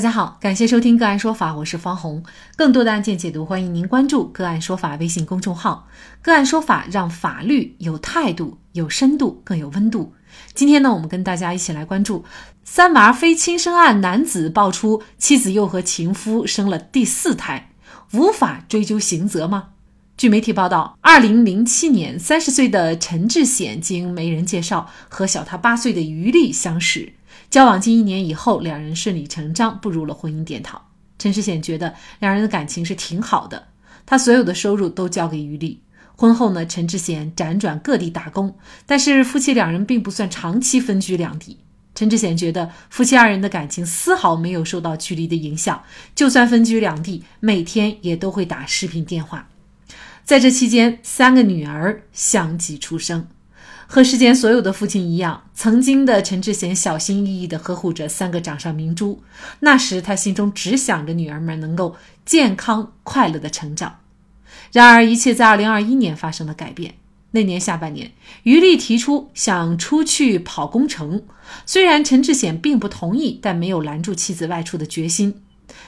[0.00, 2.24] 大家好，感谢收听个案说法，我是方红。
[2.56, 5.86] 更多的案件解读，欢迎您关注个案说法微信公众号。
[6.22, 10.14] 个案说法让法律有态度、有深度、更有温度。
[10.54, 12.24] 今天呢，我们跟大家一起来关注
[12.64, 17.70] 三娃非亲生案，男子爆出妻子又和情夫生了第四胎，
[18.14, 19.68] 无法追究刑责吗？
[20.16, 27.12] 据媒体报道，二零零七年，三十岁的陈志显经媒人介绍和小他八岁的于丽相识。
[27.50, 30.80] 交往近一年以后，两人顺理成章步入了婚姻殿堂。
[31.18, 33.66] 陈世显觉得两人的感情是挺好的，
[34.06, 35.82] 他所有的收入都交给于丽。
[36.14, 41.58] 婚后呢，陈志显辗转各地打工，但是夫妻两人并不算长期分居两地。
[41.94, 45.82] 陈志显觉得夫妻二人的感情丝毫没有受到距离的影响，
[46.14, 49.48] 就算分居两地，每天也都会打视频电话。
[50.24, 53.26] 在这期间，三个女儿相继出生。
[53.92, 59.20] 和世间所有的父亲一样，曾经的陈志贤小心翼翼地呵护着三个掌上明珠。
[59.58, 63.98] 那时他心中只想着女儿们能够健康快乐地成长。
[64.70, 66.94] 然而，一切在2021年发生了改变。
[67.32, 68.12] 那年下半年，
[68.44, 71.24] 于丽提出想出去跑工程，
[71.66, 75.42] 虽然陈志贤并不同意，但没有拦住妻子外出的决心。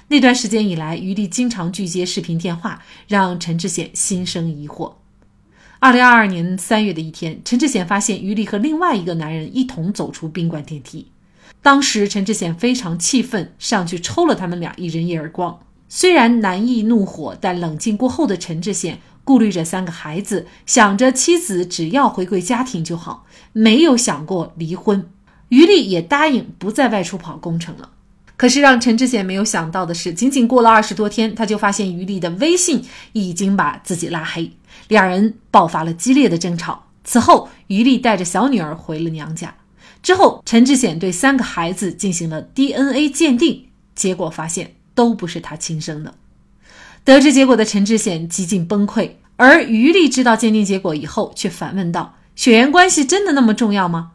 [0.09, 4.95] 那段时间以来，于丽经常拒接视频电话，让陈志贤心生疑惑。
[5.83, 11.09] 二零二二年三月的一天，陈志显发现于丽和另外一个男人一同走出宾馆电梯。
[11.61, 15.59] 当时，陈志显非常气愤，上去抽了他们俩一人一耳光。
[15.89, 25.11] 虽然难抑怒火，但冷静过后的陈志显顾虑着三个孩子，想着妻子只要回归家庭就好，没有想过离婚。
[25.49, 27.91] 于丽也答应不再外出跑工程了。
[28.37, 34.53] 可是让陈志显没有想到的是，仅仅过了二十多天，他就发现于丽的微信已经把自己拉黑。
[34.89, 36.87] 两人爆发了激烈的争吵。
[37.05, 39.55] 此后，于丽带着小女儿回了娘家。
[40.03, 46.15] 之后，陈志显对三个孩子进行了 DNA 鉴定，结果发现都不是他亲生的。
[47.05, 54.13] 得知结果的陈志显几近崩溃，而于丽知道鉴定结果以后，却反问道：“血缘关系真的那么重要吗？”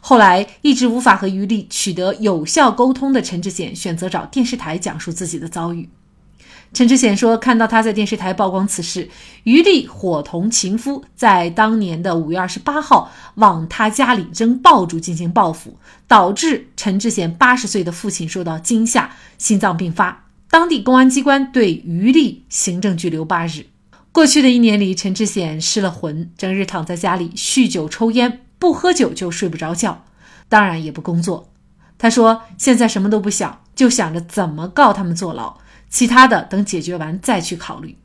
[0.00, 5.90] 后来，一直无法和于丽取得有效沟通的陈志显，选择找电视台讲述自己的遭遇。
[6.72, 9.10] 陈志显说：“看到他在电视台曝光此事，
[9.42, 15.76] 于丽伙同情夫在当年的五月二十八号往他家里扔爆竹进行报复，
[16.06, 20.26] 导致陈志显八十岁的父亲受到惊吓，心脏病发。
[20.48, 23.66] 当地公安机关对于丽行政拘留八日。
[24.12, 30.04] 过去的一年里，陈志显失了魂，整日躺在家里酗酒抽烟，不喝酒就睡不着觉，
[30.48, 31.50] 当然也不工作。
[31.98, 35.58] 他说现在什么都不想，就想着怎么告他们坐牢。”
[35.90, 37.96] 其他的等解决完再去考虑。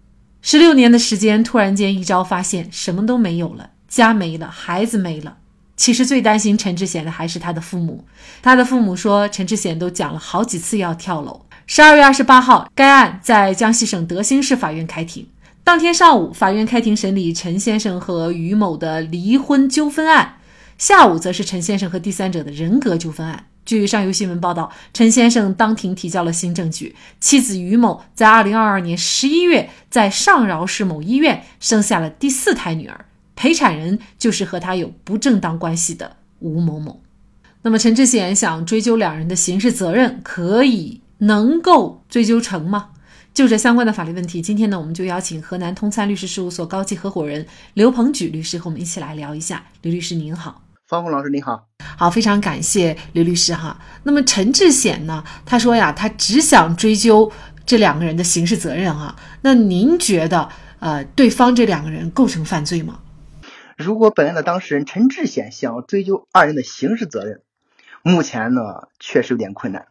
[0.41, 5.37] 十六年的时间，突然间一朝发现什么都没有了，家没了，孩子没了。
[5.77, 8.05] 其实最担心陈志显的还是他的父母。
[8.41, 11.45] 他的父母说，陈志显都讲了好几次要跳楼。
[11.67, 15.27] 十二月二十八号，该案在江西省德兴市法院开庭。
[15.63, 20.37] 当天上午，法院开庭审理陈先生和于某的离婚纠纷案；
[20.77, 23.47] 下午则是陈先生和第三者的人格纠纷案。
[23.65, 33.05] 据上游新闻报道，陈先生当庭提交了新证据：妻子于某在二零二二年十一月在上饶市某医院生下了第四胎女儿，
[33.35, 37.01] 陪产人就是和他有不正当关系的吴某某。
[37.63, 42.89] 那么，陈志显想追究两人的刑事责任，可以能够追究成吗？
[43.33, 49.65] 就这相关的法律问题，今天呢，我们就邀请河南通参律师事务所高级合伙人刘鹏举律师和我们一起来聊一下。
[49.81, 50.64] 刘律师您好。
[50.87, 53.79] 方红老师，你好，好，非常感谢刘律师哈。
[54.03, 55.23] 那么陈志显呢？
[55.43, 57.31] 他说呀，他只想追究
[57.65, 59.15] 这两个人的刑事责任啊。
[59.41, 60.47] 那您觉得，
[60.77, 62.99] 呃，对方这两个人构成犯罪吗？
[63.75, 67.41] 如果本案的当事人陈志显想要追究二人的刑事责任，
[68.03, 69.87] 目前呢确实有点困难。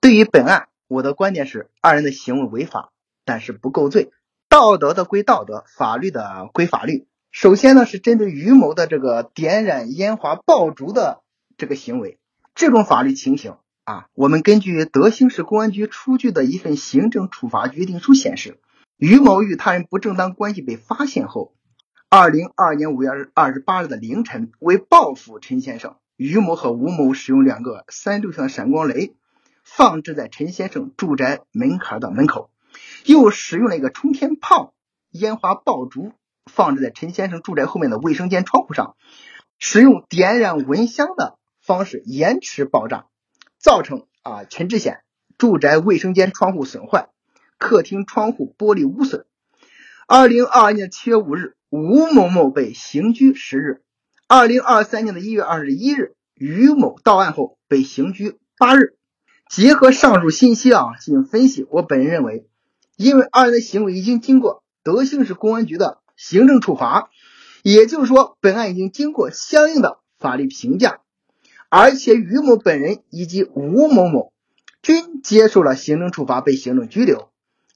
[0.00, 2.92] 对于本案，我的观点是，二人的行为违法，
[3.26, 4.10] 但是不构罪。
[4.48, 7.06] 道德的归道德，法律的归法律。
[7.34, 11.22] 首先呢，是针对于某的这个点燃烟花爆竹的
[11.56, 12.20] 这个行为，
[12.54, 18.60] 这种法律情形啊，我们根据德兴市公安局出具的一份行政处罚决定书显示，
[18.96, 21.56] 于某与他人不正当关系被发现后，
[22.08, 29.16] 二零二二年五月二十八日的凌晨，为报复陈先生，于某和吴某使用两个三六型闪光雷
[29.64, 32.50] 放置在陈先生住宅门槛的门口，
[33.04, 34.72] 又使用了一个冲天炮、
[35.10, 36.12] 烟花爆竹。
[36.50, 38.96] 放置在陈先生住宅后面的卫生间窗户上，
[39.58, 43.06] 使用点燃蚊香的方式延迟爆炸，
[43.58, 45.00] 造成啊陈志显
[45.38, 47.08] 住宅卫生间窗户损坏，
[47.58, 49.26] 客厅窗户玻璃污损。
[50.06, 53.82] 二零二二年七月五日，吴某某被刑拘十日。
[54.28, 58.96] 二零二三年的一月二十一日，于某到案后被刑拘八日。
[59.50, 62.46] 结合上述信息啊进行分析，我本人认为，
[62.96, 67.10] 因为二人的行为已经经过德兴市公安局的行政处罚，
[67.62, 71.00] 也就是说，本案已经经过相应的法律评价，
[71.68, 74.32] 而且于某本人以及吴某某
[74.82, 77.30] 均接受了行政处罚，被行政拘留，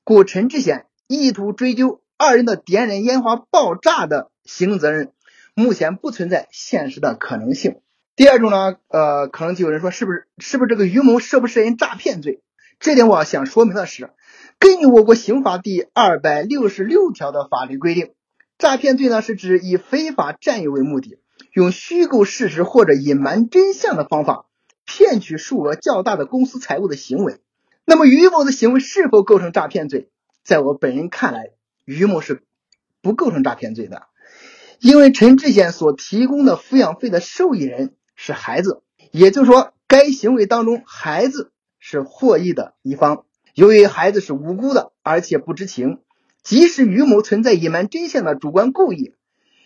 [0.05, 5.13] 故陈志贤意图追究二人的点燃烟花爆炸的行政责任，
[5.55, 7.81] 目前不存在现实的可能性。
[8.15, 12.43] 第二种呢，呃，可能就有人说，是不是是不是这个于某涉不涉嫌诈骗罪？
[12.81, 14.11] 这点我想说明的是，
[14.59, 18.13] 根据我国刑法第二百六十六条的法律规定，
[18.59, 21.21] 诈骗罪呢是指以非法占有为目的，
[21.53, 24.47] 用虚构事实或者隐瞒真相的方法
[24.85, 27.41] 骗取数额较大的公私财物的行为。
[27.85, 30.11] 那么于某的行为是否构成诈骗罪？
[30.43, 31.51] 在我本人看来，
[31.85, 32.43] 于某是
[33.01, 34.09] 不构成诈骗罪的，
[34.81, 37.95] 因为陈志贤所提供的抚养费的受益人。
[38.21, 38.83] 是孩子，
[39.13, 43.27] 也就是说，该行为当中孩子是获益的一方。
[43.55, 46.01] 由于孩子是无辜的，而且不知情，
[46.49, 49.13] 即使于某存在隐瞒真相的主观故意，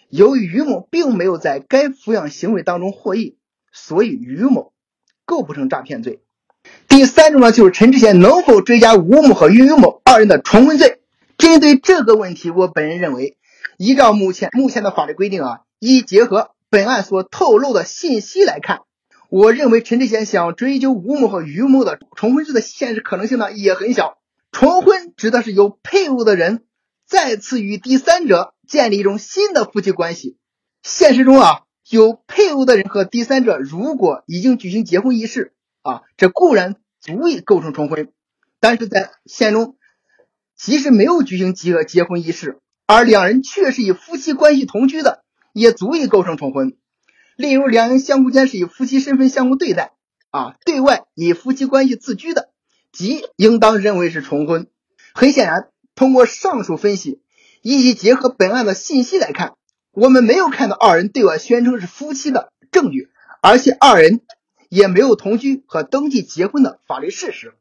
[0.08, 3.36] 由于于某并没有在该抚养行为当中获益，
[3.70, 4.72] 所以于某
[5.24, 6.22] 构不成诈骗罪。
[6.88, 11.02] 第三种呢，就是陈志贤能否追加吴某和于某二人的重婚罪？
[11.38, 13.36] 针对这个问题，我本人认为，
[13.78, 16.50] 依照目前目前的法律规定啊，一结合。
[16.68, 18.80] 本案所透露的信息来看，
[19.28, 24.18] 我认为陈志贤想追究吴某和于某的重婚罪的现实可能性呢也很小。
[24.50, 26.64] 重婚指的是有配偶的人
[27.12, 30.38] 再次与第三者建立一种新的夫妻关系。
[30.82, 38.10] 现实中啊，有配偶的人和第三者如果已经举行结婚仪式啊，这固然足以构成重婚。
[38.60, 39.76] 但是在现实中，
[40.56, 45.22] 即使没有举行结结婚仪式，而两人却是以夫妻关系同居的。
[45.52, 46.78] 也足以构成重婚。
[47.36, 49.92] 例如，两人相互间是以夫妻身份相互对待，
[50.30, 52.48] 啊，对外以夫妻关系自居的，
[52.90, 54.68] 即应当认为是重婚。
[55.12, 57.20] 很显然，通过上述分析
[57.62, 59.54] 以及结合本案的信息来看，
[59.92, 63.08] 我们没有看到二人对外宣称是夫妻的证据，
[63.40, 64.20] 而且二人
[64.68, 67.54] 也没有同居和登记结婚的法律事实。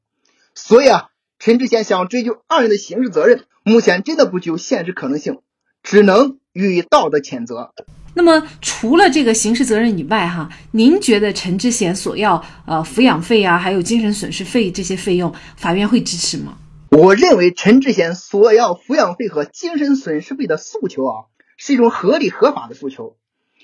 [0.55, 5.39] 所以啊，陈志贤想要追究二人的刑事责任，目前真的不具有现实可能性，
[5.83, 6.37] 只能。
[6.53, 7.71] 予以道德谴责。
[8.13, 16.57] 那么，除了这个刑事责任以外，哈，您觉得陈志贤索要呃抚养费啊，还有精神损失费这些费用，法院会支持吗？
[16.93, 21.15] 我认为陈志贤索要抚养费和精神损失费的诉求啊，
[21.55, 23.15] 是一种合理合法的诉求，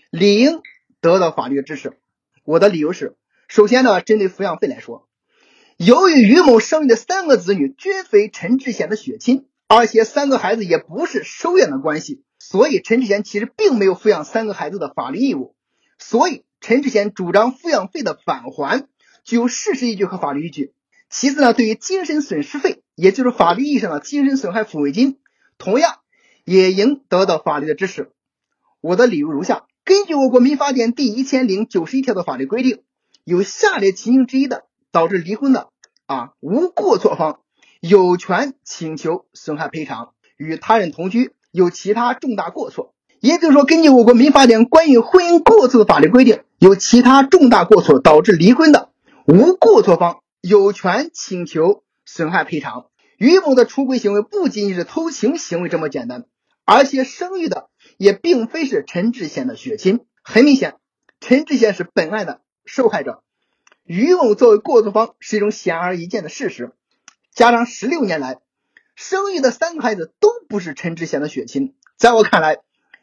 [0.09, 0.61] 理应
[1.01, 1.97] 得到法律的支持。
[2.45, 3.17] 我的理由是：
[3.49, 5.09] 首先呢，针对抚养费来说，
[5.75, 12.23] 由于于某生育的三个子女均非陈志贤的血亲，而且三个孩子也不是收养的关系。
[12.39, 15.53] 所以，陈志贤其实并没有抚养三个孩子的法律义务，
[15.99, 18.87] 所以陈志贤主张抚养费的返还
[19.25, 20.71] 具有事实依据和法律依据。
[21.09, 25.19] 其次呢，对于精神损失费，也就是法律意义上的精神损害抚慰金，
[25.59, 25.99] 同样
[26.43, 28.11] 也应得到法律的支持。
[28.81, 32.81] 我的理由如下：根据我国民法典第一千零九十一条的法律规定，
[33.23, 35.69] 有下列情形之一的导致离婚的
[36.07, 37.41] 啊，无过错方
[37.79, 41.33] 有权请求损害赔偿，与他人同居。
[41.49, 48.89] 有其他重大过错，也就是说，根据我国民法典关于婚姻过错的法律规定，有其他重大过错导致离婚的，
[49.25, 52.87] 无过错方有权请求损害赔偿。
[53.19, 56.25] 于某的出轨行为不仅仅是偷情行为这么简单，
[56.65, 59.99] 而且生育的也并非是陈志贤的血亲。
[60.23, 60.77] 很明显，
[61.19, 63.21] 陈志贤是本案的受害者，
[63.83, 66.71] 于某作为过错方是一种显而易见的事实。
[67.31, 68.39] 加上十六年来。
[68.99, 72.57] 生育的三个孩子都不是陈志贤的血亲，在我看来，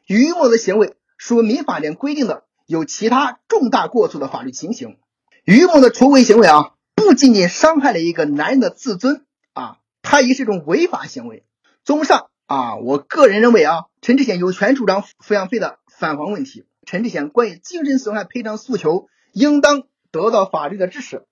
[0.08, 4.98] 于某的行为属民法典规定的有其他重大过错的法律情形。
[5.44, 6.72] 于某的出轨行为啊，
[7.04, 11.44] 不仅仅伤害了一个男人的自尊啊，他也是一种违法行为。
[11.84, 16.64] 综上啊，我个人认为啊，陈志贤有权主张抚养费的返还问题。
[16.86, 21.24] 陈志贤关于精神损害赔偿诉求，应当得到法律的支持。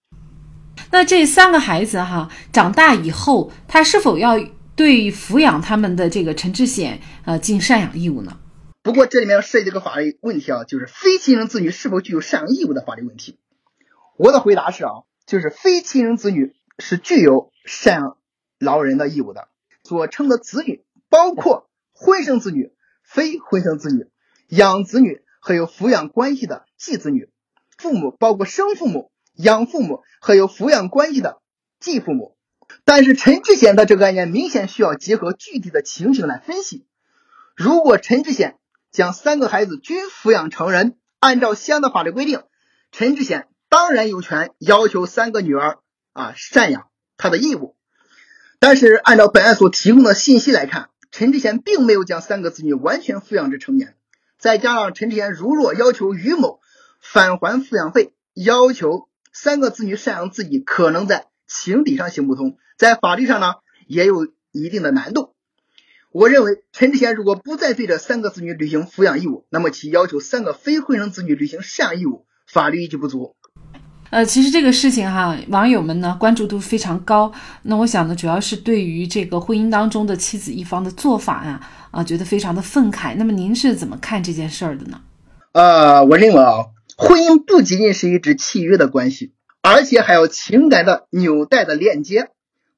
[0.91, 4.39] 那这三个孩子哈长大以后，他是否要
[4.77, 8.37] 对抚养他们的这个陈志显呃尽赡养义务呢？
[8.83, 13.39] 不过这里面涉及这个法律问题啊，就是非亲生子女是否具有赡养义务的法律问题。
[14.19, 14.91] 我的回答是啊，
[15.33, 18.19] 就是非亲生子女是具有赡养
[18.59, 19.49] 老人的义务的。
[19.83, 24.11] 所称的子女包括婚生子女、非婚生子女、
[24.49, 27.31] 养子女和有抚养关系的继子女，
[27.79, 29.11] 父母包括生父母。
[29.33, 31.41] 养父母和有抚养关系的
[31.81, 32.37] 继父母，
[32.85, 36.85] 但是陈志贤的这个案件明显需要结合具体的情形来分析。
[37.57, 38.59] 如果陈志贤
[38.91, 42.43] 将三个孩子均抚养成人，按照相应的法律规定，
[42.91, 45.79] 陈志贤当然有权要求三个女儿
[46.13, 47.75] 啊赡养他的义务。
[48.59, 53.97] 但是按照本案所提供的信息来看，陈志贤并没有将三个子女完全抚养至成年。
[54.37, 56.61] 再加上陈志贤如若要求于某
[57.01, 63.55] 返还抚养费，要求三个子女赡养自己，可能在情理上行不通，在法律上呢
[63.87, 65.35] 也有一定的难度。
[66.11, 73.35] 我认为陈志贤如果不再对这三个子女履行抚养义务，那么其要求三个非婚生子女履行赡养义务，法律依据不足。
[74.13, 77.33] 呃，其实这个事情哈，网友们呢关注度非常高。
[77.63, 81.59] 那我想呢，主要是对于这个婚姻当中的妻子一方的做法呀，
[81.91, 83.15] 啊，觉得非常的愤慨。
[83.17, 85.01] 那么您是怎么看这件事儿的呢？
[85.53, 86.67] 呃，我认为啊，
[86.99, 92.29] 婚姻不仅仅是一纸契约的关系，而且还有情感的纽带的链接，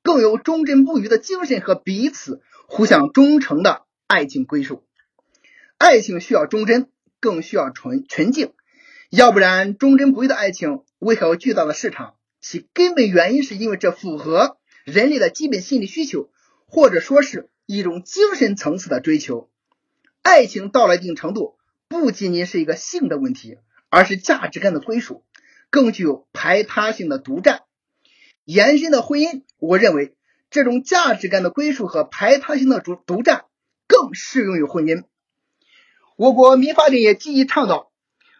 [0.05, 4.85] 更有忠贞不渝的精神和彼此互相忠诚的爱情归属。
[5.79, 6.87] 爱情需要忠贞，
[7.19, 8.53] 更需要纯纯净，
[9.11, 10.83] 要不然忠贞不渝的爱情。
[11.05, 12.15] 为何有巨大的市场？
[12.41, 16.31] 其根本原因是因为这符合人类的基本心理需求，
[16.67, 19.51] 或者说是一种精神层次的追求。
[20.23, 21.59] 爱情到了一定程度，
[21.89, 23.59] 不仅仅是一个性的问题，
[23.91, 25.25] 而是价值感的归属，
[25.69, 27.65] 更具有排他性的独占。
[28.47, 30.15] 延伸的婚姻，我认为
[30.49, 33.45] 这种价值感的归属和排他性的独独占
[33.87, 35.05] 更适用于婚姻。
[36.17, 37.93] 我国民法典也积极倡导，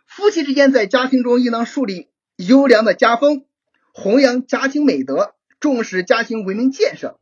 [0.07, 2.09] 夫妻之间在家庭中应当树立。
[2.37, 3.45] 优良的家风，
[3.93, 7.21] 弘扬家庭美德，重视家庭文明建设。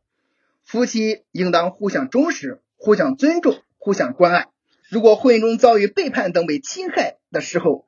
[0.63, 4.47] 夫妻应当互相忠实、互相尊重、互相关爱。
[4.89, 7.85] 如果婚姻中遭遇背叛等被侵害的时候，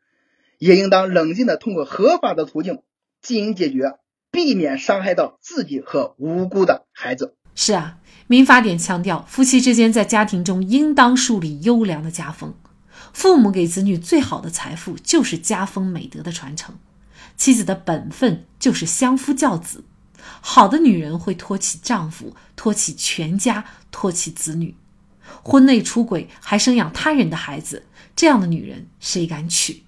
[0.60, 2.84] 也应当冷静的通过合法的途径
[3.24, 3.98] 进行解决，
[4.29, 7.34] 避免伤害到自己和无辜的孩子。
[7.55, 12.53] 是啊，民法典强调，夫妻之间在家庭中应当树立优良的家风。
[13.13, 16.77] 父母给子女最好的财富就是家风美德的传承。
[17.37, 19.83] 妻子的本分就是相夫教子，
[20.41, 24.75] 好的女人会托起丈夫，托起全家，托起子女。
[25.43, 29.83] 婚内出轨还生养他人的孩子，这样的女人谁敢娶？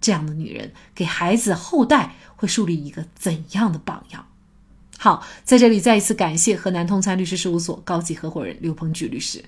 [0.00, 4.26] 这样的女人给孩子后代会树立一个怎样的榜样？
[4.98, 9.44] 好，在这里再一次感谢河南通参律师事务所高级合伙人刘鹏举律师。